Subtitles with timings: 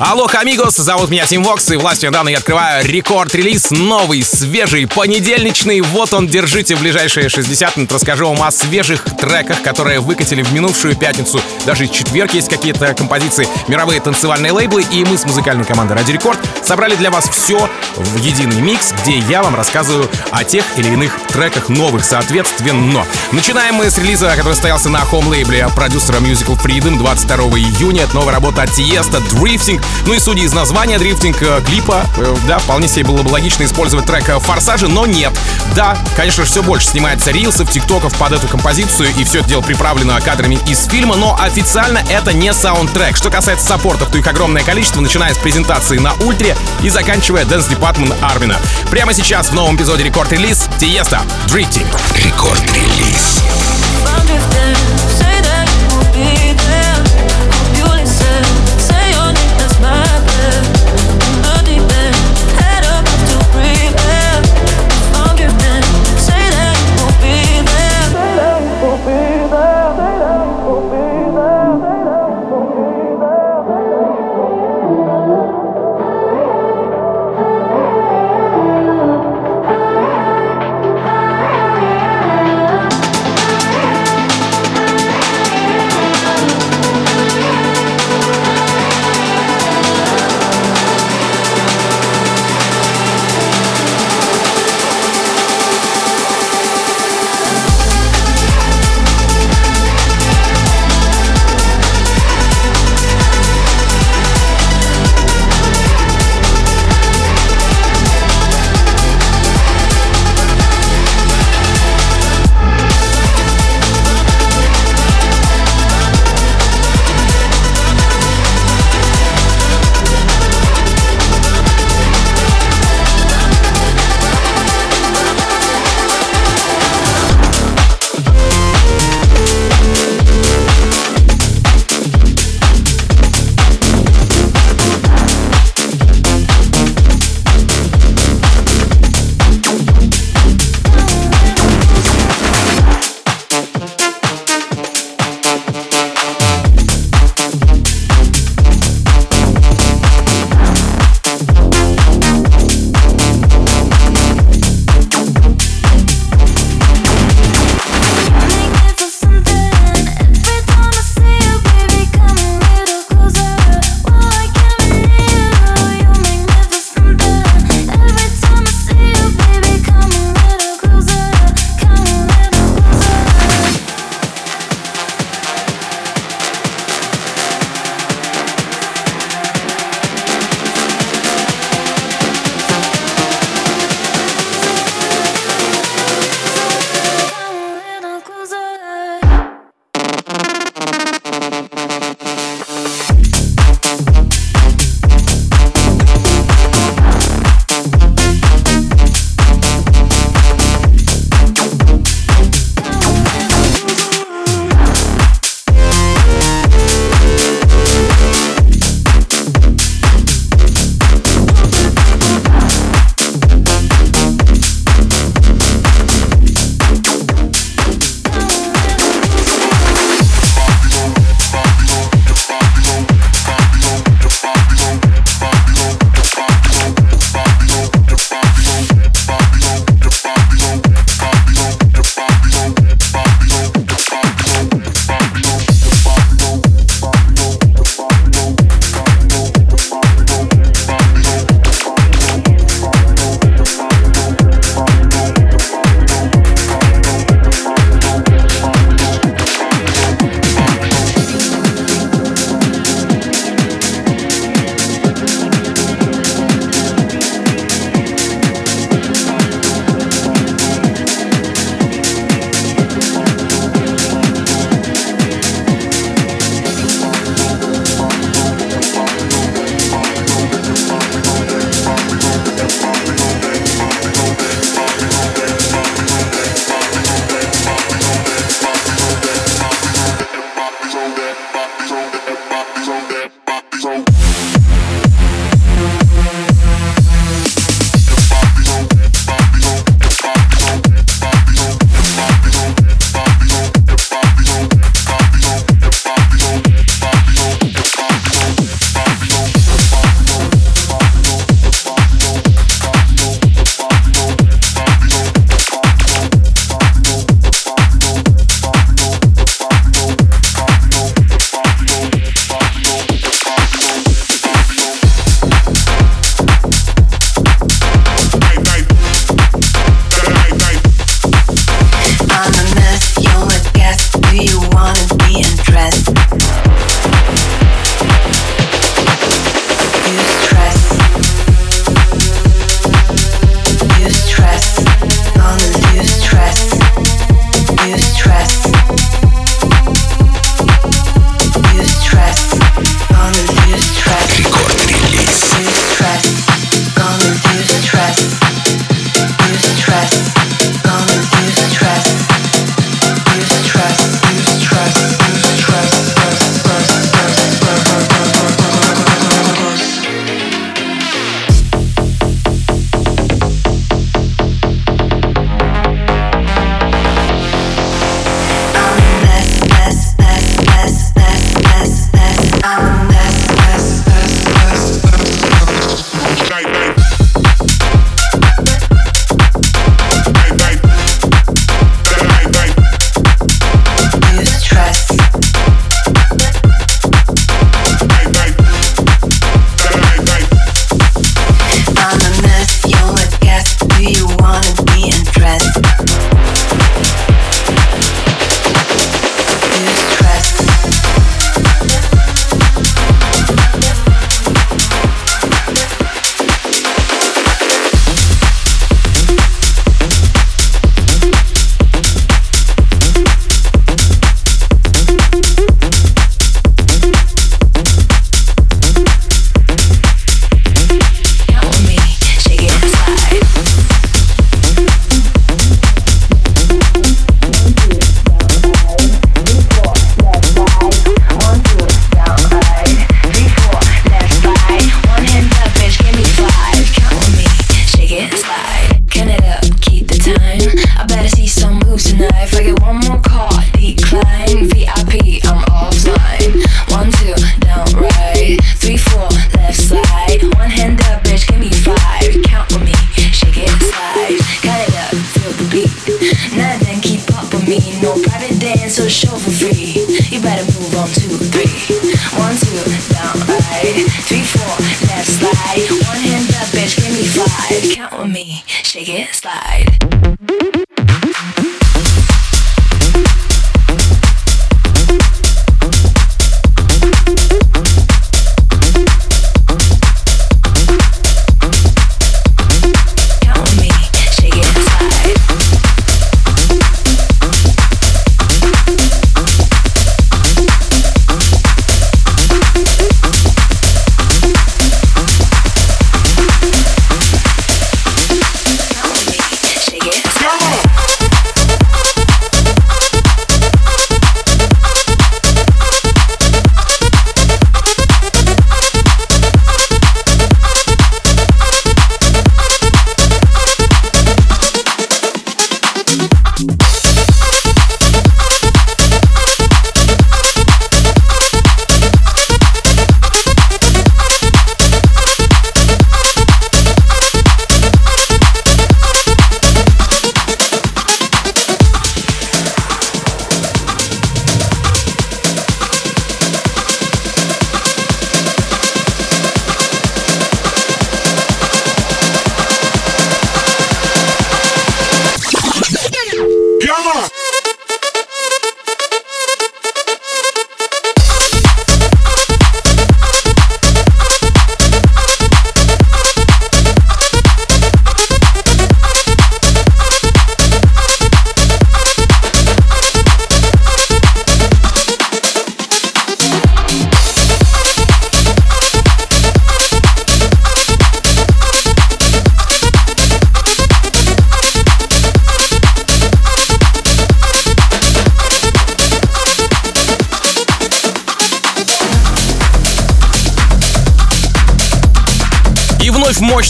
[0.00, 5.80] Алло, амигос, зовут меня Тим Вокс, и властью недавно я открываю рекорд-релиз, новый, свежий, понедельничный.
[5.80, 7.90] Вот он, держите в ближайшие 60 минут.
[7.90, 11.40] Расскажу вам о свежих треках, которые выкатили в минувшую пятницу.
[11.66, 16.38] Даже четверг есть какие-то композиции, мировые танцевальные лейблы, и мы с музыкальной командой Радио Рекорд
[16.62, 21.12] собрали для вас все в единый микс, где я вам рассказываю о тех или иных
[21.26, 23.04] треках новых, соответственно.
[23.32, 28.04] Начинаем мы с релиза, который состоялся на home -лейбле продюсера Musical Freedom 22 июня.
[28.04, 29.82] Это новая работа от Tiësto, Drifting.
[30.06, 33.64] Ну и судя из названия дрифтинг э, клипа, э, да, вполне себе было бы логично
[33.64, 35.32] использовать трек э, «Форсажи», но нет.
[35.74, 39.60] Да, конечно же, все больше снимается рилсов, тиктоков под эту композицию, и все это дело
[39.60, 43.16] приправлено кадрами из фильма, но официально это не саундтрек.
[43.16, 47.44] Что касается support ов, то их огромное количество, начиная с презентации на Ультре и заканчивая
[47.44, 48.56] Dance Department Армина.
[48.90, 51.86] Прямо сейчас в новом эпизоде рекорд-релиз Тиеста Drifting.
[52.24, 53.42] Рекорд-релиз.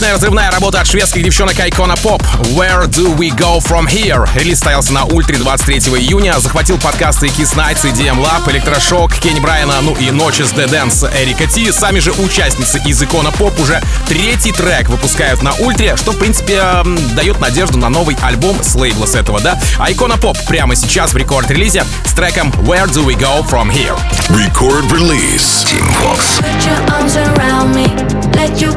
[0.09, 2.25] Мощная разрывная работа от шведских девчонок Icona Pop
[2.55, 4.27] Where Do We Go From Here?
[4.35, 9.83] Релиз стоялся на Ультре 23 июня, захватил подкасты Kiss Nights, EDM Lab, Электрошок, Кенни Брайана,
[9.83, 11.71] ну и Ночи с The Dance Эрика Ти.
[11.73, 16.63] Сами же участницы из Icona Pop уже третий трек выпускают на Ультре, что, в принципе,
[17.15, 19.61] дает надежду на новый альбом с лейбла с этого, да?
[19.79, 23.99] А Icona Pop прямо сейчас в рекорд-релизе с треком Where Do We Go From Here?
[24.31, 25.67] Record release.
[25.67, 26.41] Team Fox.
[26.41, 27.89] Put your arms around me,
[28.35, 28.73] let your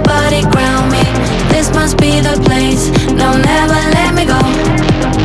[1.81, 2.91] must be the place.
[3.21, 4.37] No, never let me go.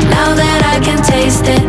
[0.09, 1.66] Now that I can taste it,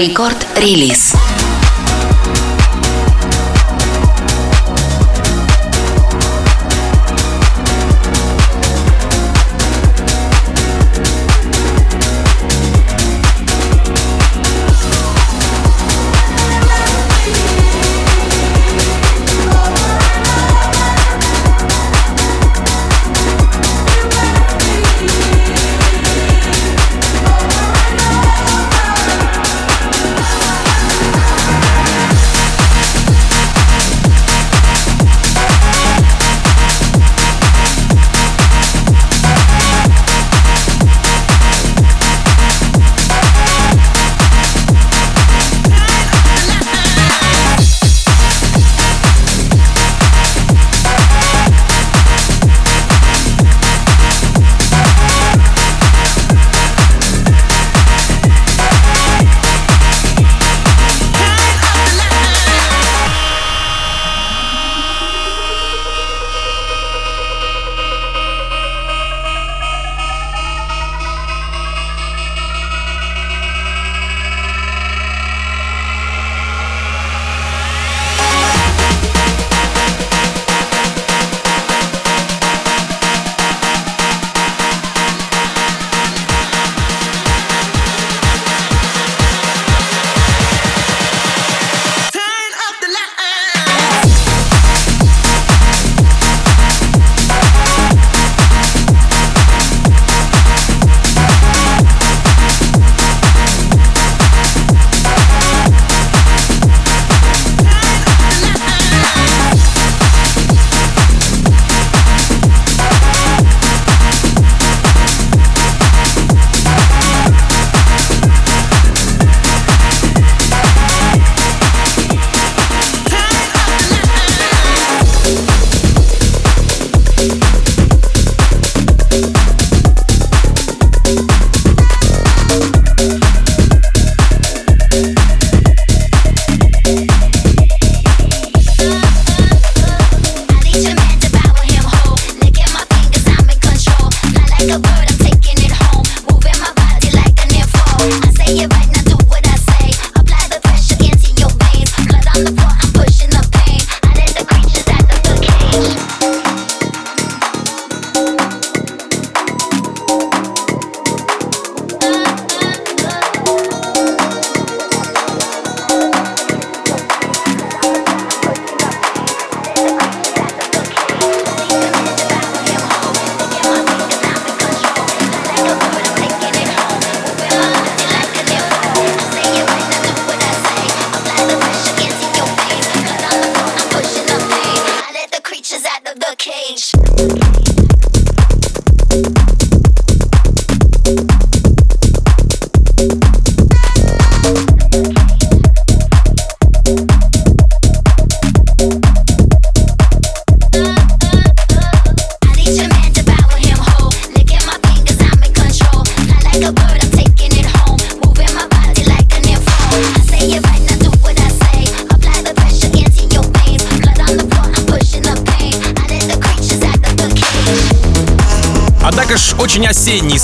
[0.00, 0.32] Рекорд-релиз.
[0.94, 1.09] очень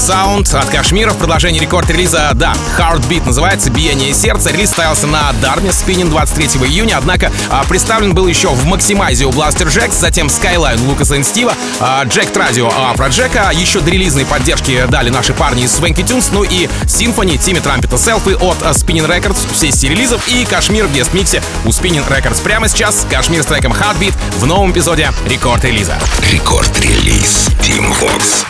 [0.06, 4.52] саунд от Кашмира в продолжении рекорд-релиза, да, Heartbeat называется, биение сердца.
[4.52, 9.30] Релиз ставился на Дарме Спиннин 23 июня, однако а, представлен был еще в Максимайзе у
[9.30, 14.24] Blaster Jacks, затем Skyline Лукаса и Стива, а, Джек Традио Афро Джека, еще до релизной
[14.26, 19.08] поддержки дали наши парни из Swanky Tunes, ну и Symphony, Тимми Трампета Селфи от Spinning
[19.08, 22.40] Records в сессии релизов и Кашмир в гест-миксе у Spinning Records.
[22.44, 25.98] Прямо сейчас Кашмир с треком Heartbeat в новом эпизоде рекорд-релиза.
[26.30, 28.46] Рекорд-релиз Team Vox.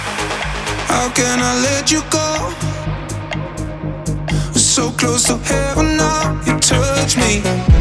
[1.06, 2.50] How can I let you go?
[4.58, 7.75] So close to heaven now, you touch me.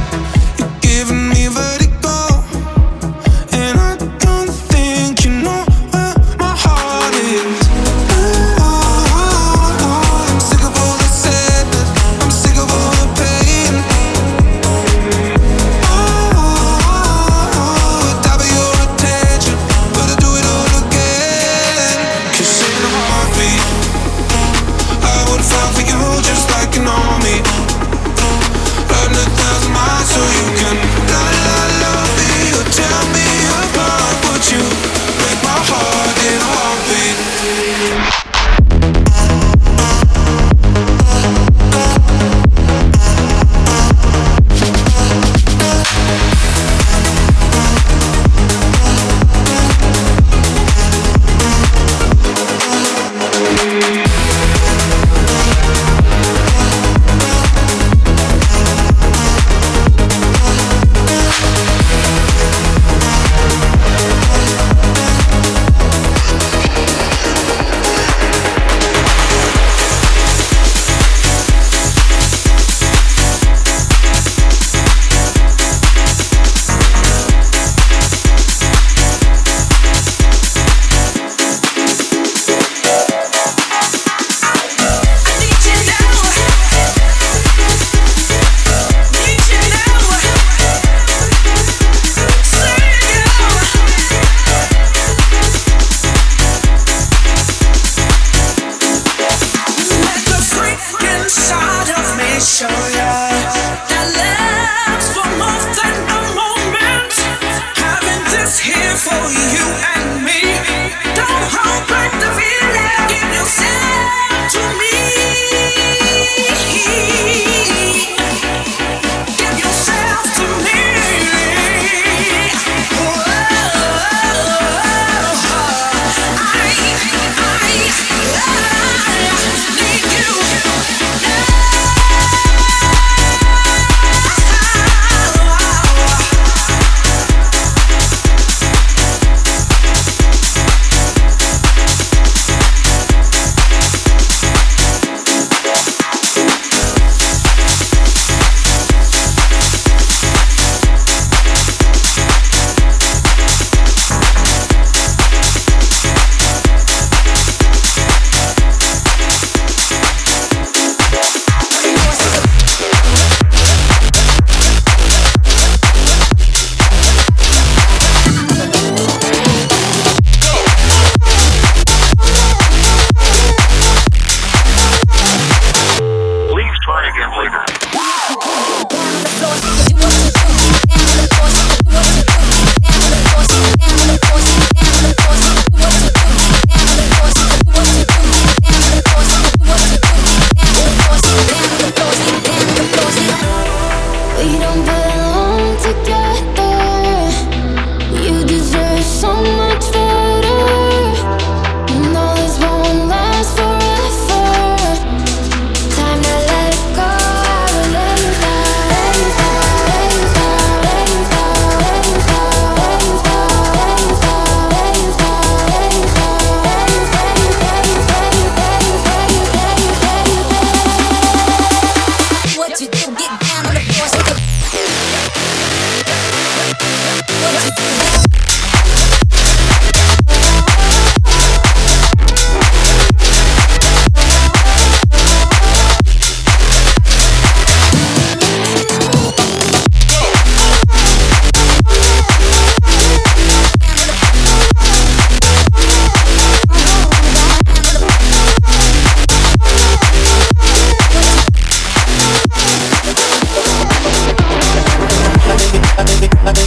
[255.97, 256.64] I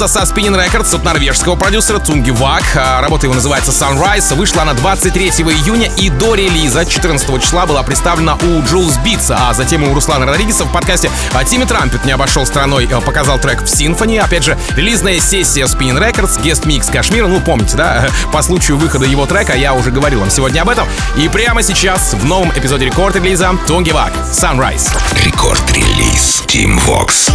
[0.00, 2.62] работа со Spinning Records от норвежского продюсера Тунги Вак.
[2.74, 4.34] А, работа его называется Sunrise.
[4.34, 9.52] Вышла она 23 июня и до релиза 14 числа была представлена у Джулс Битса, а
[9.52, 13.62] затем у Руслана Родригеса в подкасте а, Тимми Трампет не обошел страной, э, показал трек
[13.62, 14.18] в Симфонии.
[14.18, 19.04] Опять же, релизная сессия Spinning Records, Guest Mix Кашмира, ну помните, да, по случаю выхода
[19.04, 20.88] его трека, я уже говорил вам сегодня об этом.
[21.18, 24.88] И прямо сейчас в новом эпизоде рекорд релиза Тунги Вак Sunrise.
[25.24, 27.28] Рекорд релиз Team Вокс.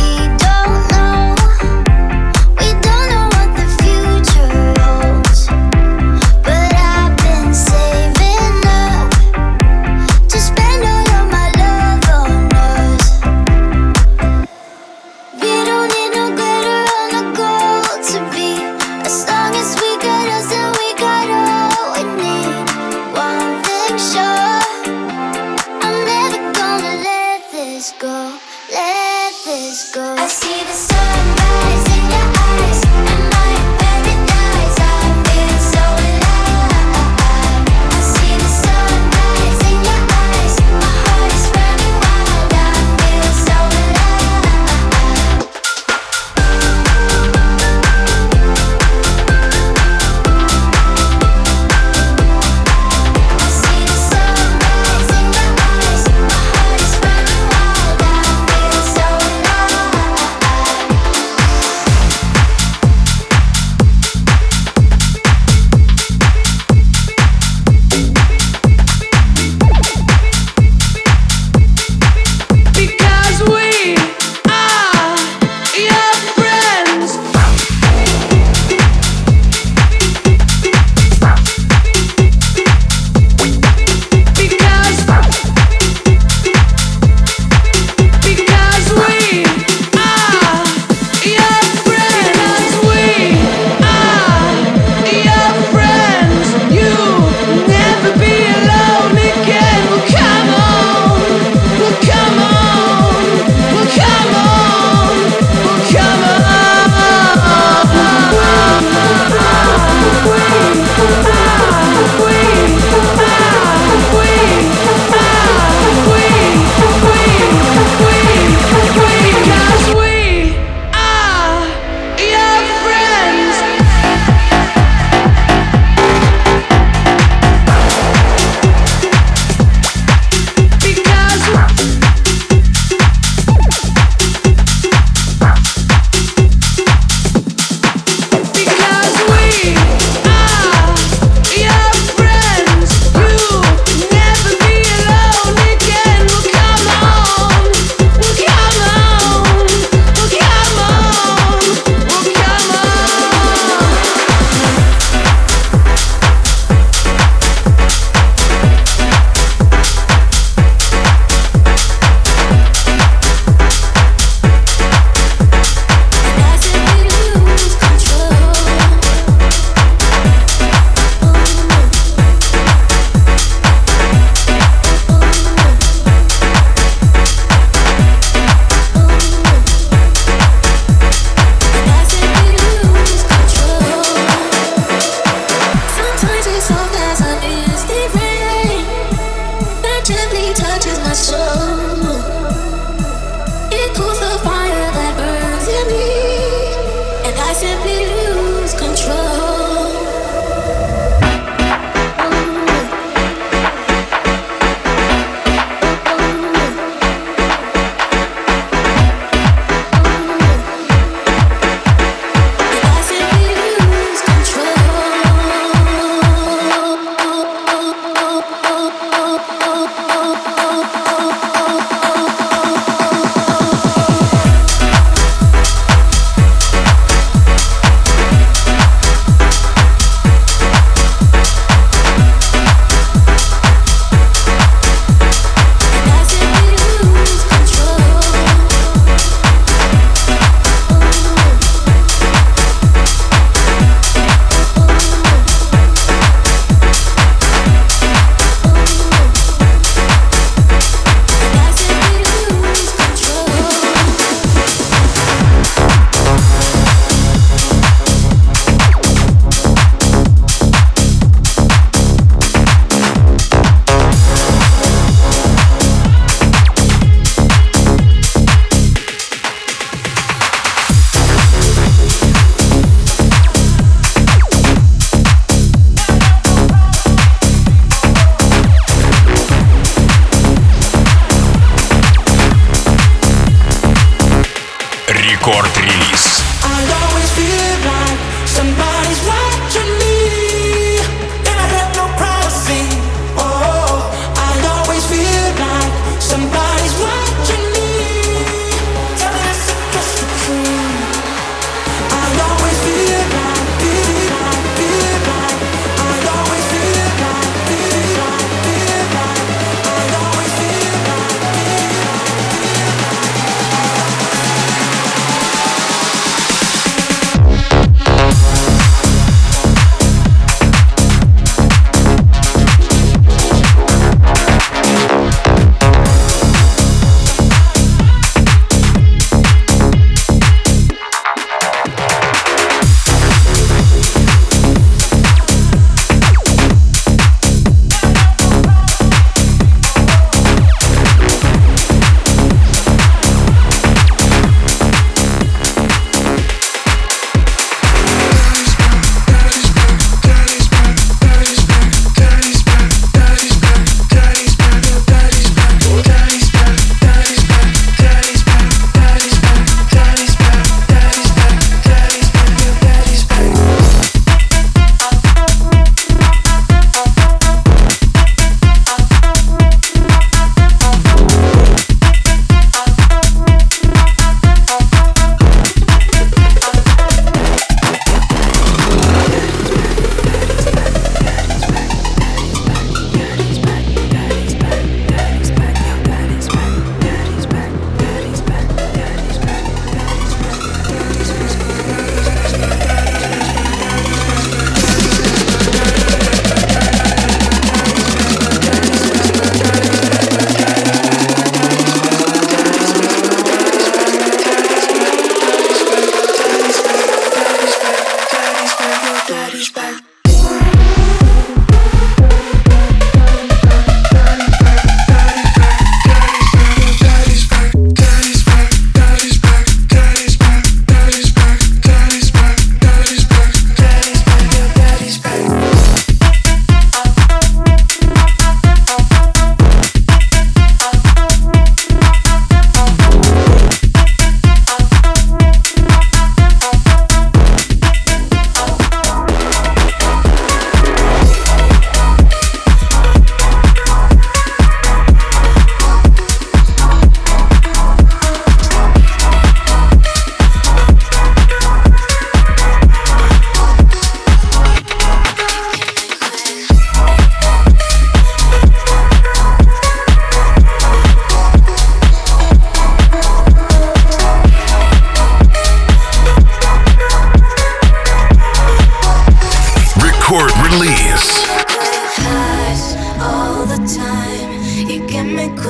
[29.83, 30.14] go.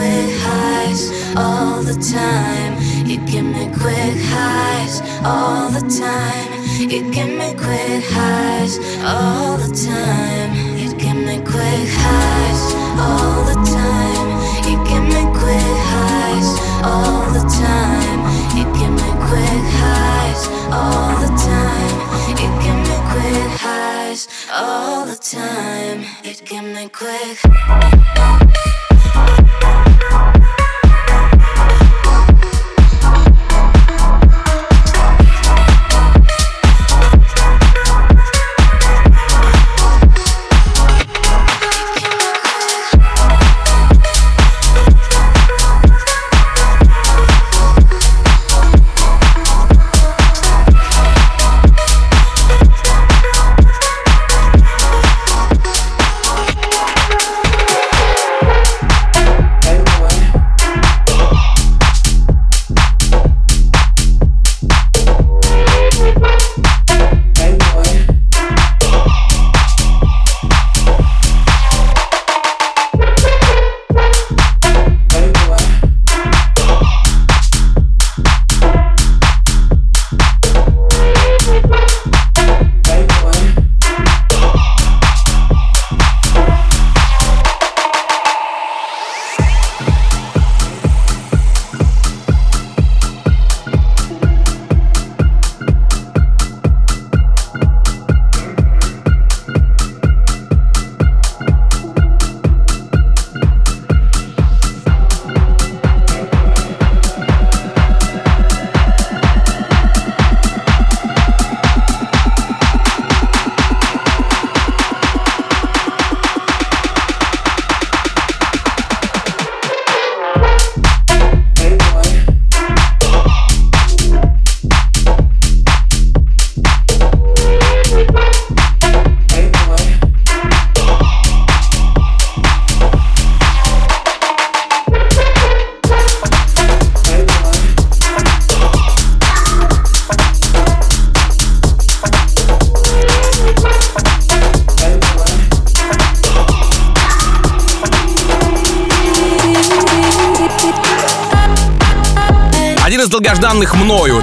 [0.06, 1.04] quick highs
[1.36, 2.74] all the time.
[3.10, 6.50] You give me quick highs all the time.
[6.80, 10.52] You give me quick highs all the time.
[10.78, 12.64] You give me quick highs
[13.06, 14.30] all the time.
[14.68, 16.50] You give me quick highs
[16.92, 18.20] all the time.
[18.58, 20.42] You give me quick highs
[20.80, 21.96] all the time.
[22.40, 26.00] You give me quick highs all the time.
[26.24, 28.85] You give me quick.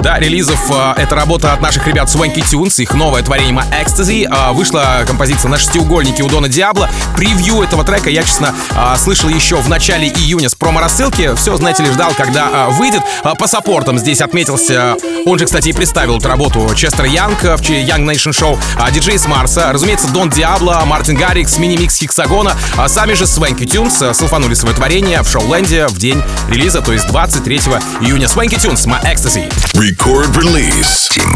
[0.02, 4.26] Да, релизов э, это работа от наших ребят Swanky Tunes, их новое творение Ecstasy.
[4.28, 6.90] Э, вышла композиция на шестиугольнике у Дона Диабло.
[7.16, 11.34] Превью этого трека я, честно, э, слышал еще в начале июня с промо-рассылки.
[11.34, 13.02] Все, знаете ли, ждал, когда э, выйдет.
[13.24, 14.96] Э, по саппортам здесь отметился,
[15.26, 19.18] он же, кстати, и представил эту работу Честер Янг в Young Nation Show, э, диджей
[19.18, 24.14] с Марса, разумеется, Дон Диабло, Мартин Гаррикс, мини-микс Хексагона, а сами же Swanky Tunes э,
[24.14, 27.56] салфанули свое творение в шоу-ленде в день релиза, то есть 23
[28.00, 28.26] июня.
[28.26, 29.50] Swanky Tunes, My Ecstasy.
[29.74, 31.08] Record release.
[31.08, 31.32] Team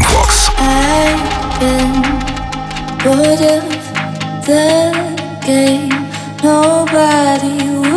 [1.59, 2.01] been
[3.03, 6.07] bored of the game.
[6.43, 7.96] Nobody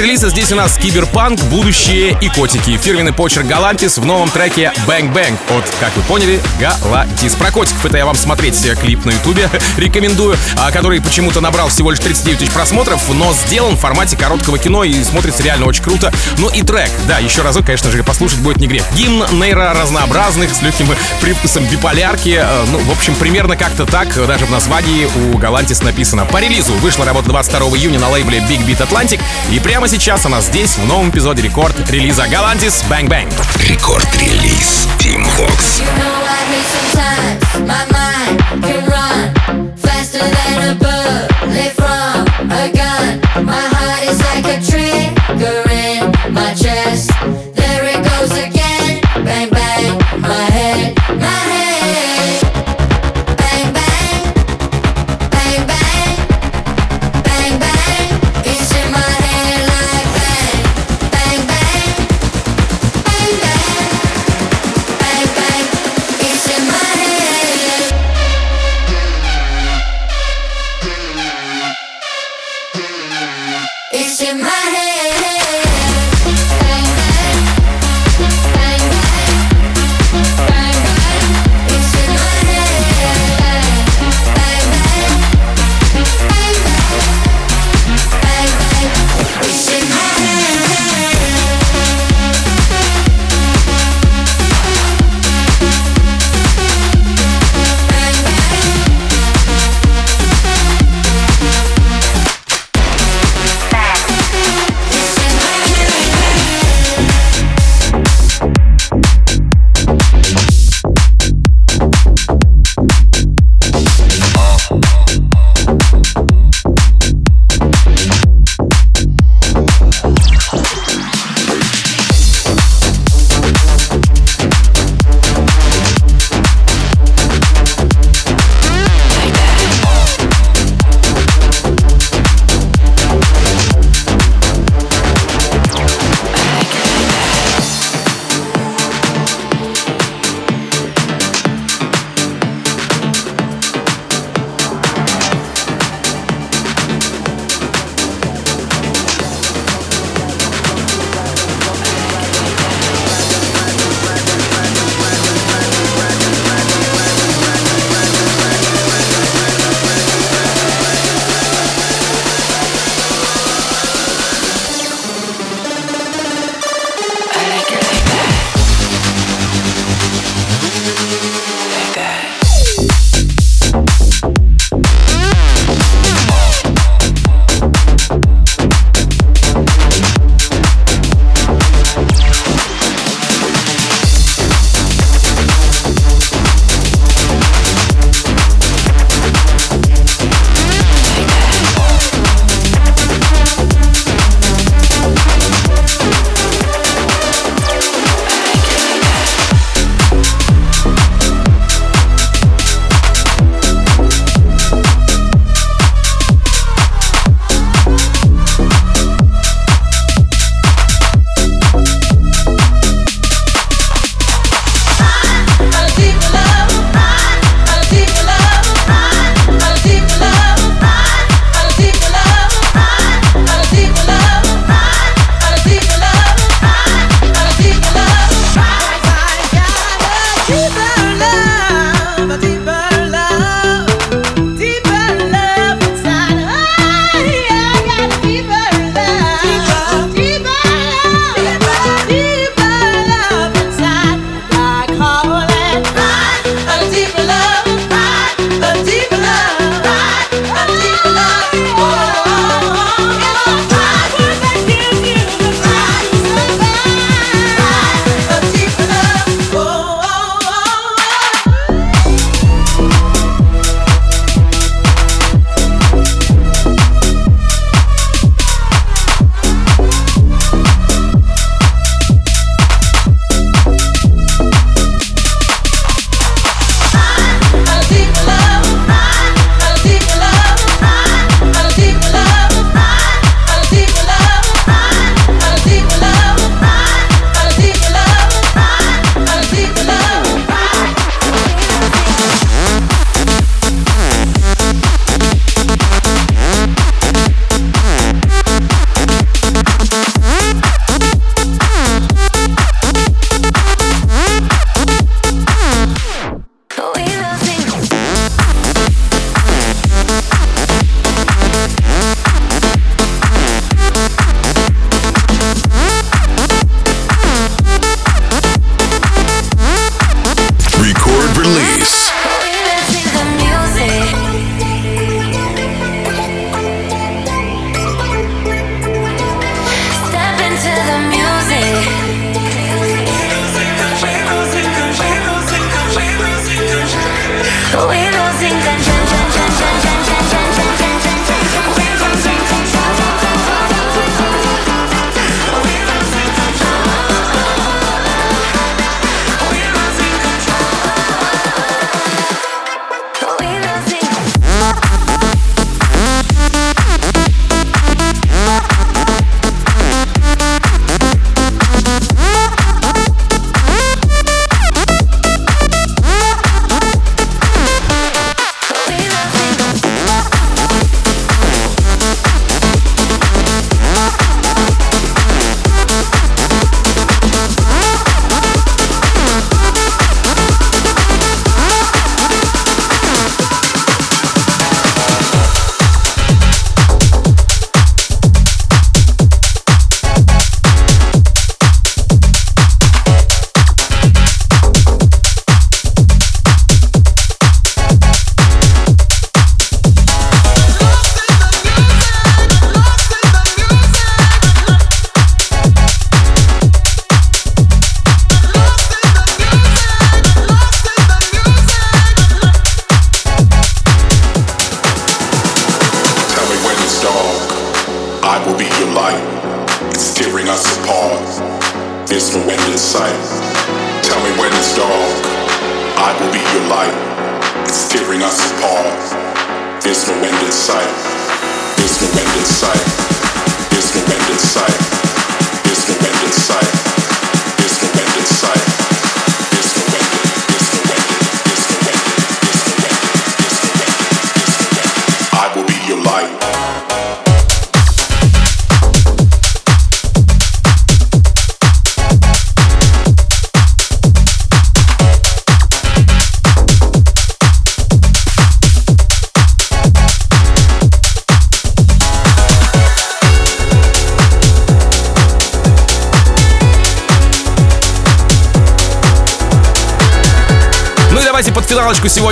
[0.00, 2.78] рекорд-релиза здесь у нас киберпанк, будущее и котики.
[2.78, 7.34] Фирменный почерк Галантис в новом треке Bang Bang от, как вы поняли, Галантис.
[7.34, 11.90] Про котиков это я вам смотреть клип на ютубе рекомендую, а, который почему-то набрал всего
[11.90, 16.10] лишь 39 тысяч просмотров, но сделан в формате короткого кино и смотрится реально очень круто.
[16.38, 18.84] Ну и трек, да, еще разок, конечно же, послушать будет не грех.
[18.96, 20.88] Гимн нейро разнообразных с легким
[21.20, 22.38] привкусом биполярки.
[22.40, 26.24] Э, Ну, в общем, примерно как-то так даже в названии у Галантис написано.
[26.24, 29.20] По релизу вышла работа 22 июня на лейбле Big Beat Atlantic,
[29.50, 33.28] и прямо сейчас она здесь, в новом эпизоде рекорд релиза Галантис Bang Bang.
[33.68, 35.80] Рекорд-релиз Team Vox.
[35.80, 36.20] You know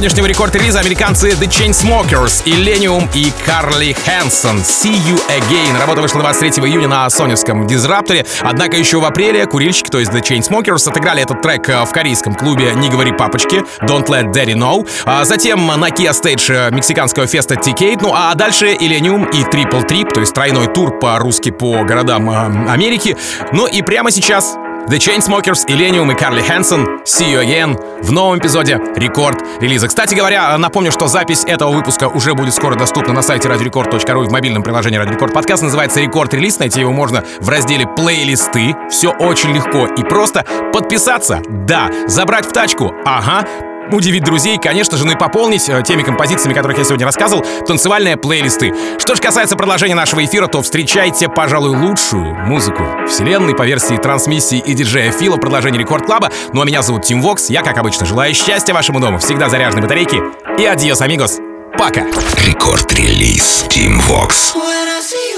[0.09, 4.56] сегодняшнего рекорд-релиза американцы The Chainsmokers, Illenium и Карли Хэнсон.
[4.61, 5.78] See You Again.
[5.78, 8.24] Работа вышла 23 июня на соневском Disruptor е.
[8.40, 12.34] Однако еще в апреле курильщики, то есть The Chainsmokers, отыграли этот трек э, в корейском
[12.34, 14.88] клубе «Не говори папочки» Don't Let Daddy Know.
[15.04, 17.98] А затем на Kia Stage мексиканского феста Tecate.
[18.00, 22.70] Ну а дальше Illenium и Triple Trip, то есть тройной тур по-русски по городам э,
[22.70, 23.14] Америки.
[23.52, 24.56] Ну и прямо сейчас
[24.89, 29.86] The Chainsmokers, Illenium и Карли Хэнсон See You Again в новом эпизоде Рекорд релиза.
[29.86, 34.28] Кстати говоря, напомню, что запись этого выпуска уже будет скоро доступна на сайте radiorecord.ru и
[34.28, 35.34] в мобильном приложении Radio Record.
[35.34, 36.59] Подкаст называется Рекорд релиз.
[36.59, 38.74] Найти его можно в разделе плейлисты.
[38.89, 40.47] Все очень легко и просто.
[40.72, 41.43] Подписаться?
[41.47, 41.91] Да.
[42.07, 42.95] Забрать в тачку?
[43.05, 43.47] Ага
[43.93, 47.45] удивить друзей, конечно же, ну и пополнить э, теми композициями, о которых я сегодня рассказывал,
[47.66, 48.72] танцевальные плейлисты.
[48.99, 54.59] Что же касается продолжения нашего эфира, то встречайте, пожалуй, лучшую музыку вселенной по версии трансмиссии
[54.59, 56.30] и диджея Фила в продолжении Рекорд Клаба.
[56.53, 59.82] Ну а меня зовут Тим Вокс, я, как обычно, желаю счастья вашему дому, всегда заряженной
[59.82, 60.22] батарейки
[60.59, 61.38] и adiós, amigos.
[61.78, 62.03] Пока!
[62.47, 64.55] Рекорд-релиз Tim Vox.
[64.55, 65.38] When I see